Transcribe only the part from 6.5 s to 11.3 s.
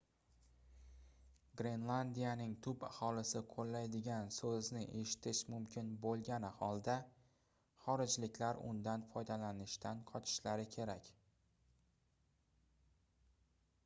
holda xorijliklar undan foydalanishdan qochishlari kerak